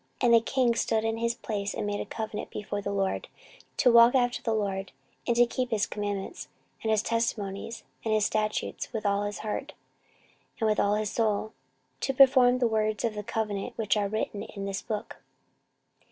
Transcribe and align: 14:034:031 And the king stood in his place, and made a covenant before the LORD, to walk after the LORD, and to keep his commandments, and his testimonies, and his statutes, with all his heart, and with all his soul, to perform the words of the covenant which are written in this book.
14:034:031 0.21 0.25
And 0.25 0.33
the 0.33 0.41
king 0.51 0.73
stood 0.73 1.03
in 1.03 1.17
his 1.17 1.35
place, 1.35 1.75
and 1.75 1.85
made 1.85 1.99
a 1.99 2.07
covenant 2.07 2.49
before 2.49 2.81
the 2.81 2.91
LORD, 2.91 3.27
to 3.77 3.91
walk 3.91 4.15
after 4.15 4.41
the 4.41 4.51
LORD, 4.55 4.91
and 5.27 5.35
to 5.35 5.45
keep 5.45 5.69
his 5.69 5.85
commandments, 5.85 6.47
and 6.81 6.89
his 6.89 7.03
testimonies, 7.03 7.83
and 8.03 8.11
his 8.11 8.25
statutes, 8.25 8.91
with 8.93 9.05
all 9.05 9.25
his 9.25 9.37
heart, 9.45 9.73
and 10.59 10.67
with 10.67 10.79
all 10.79 10.95
his 10.95 11.11
soul, 11.11 11.53
to 11.99 12.15
perform 12.15 12.57
the 12.57 12.65
words 12.67 13.03
of 13.05 13.13
the 13.13 13.21
covenant 13.21 13.77
which 13.77 13.95
are 13.95 14.07
written 14.07 14.41
in 14.41 14.65
this 14.65 14.81
book. 14.81 15.17